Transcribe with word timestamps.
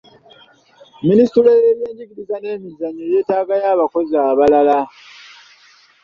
Minisitule 1.07 1.51
y'ebyenjigiriza 1.63 2.35
n'ebyemizannyo 2.39 3.03
yeetaagayo 3.11 3.67
abakozi 3.75 4.13
abalala. 4.29 4.77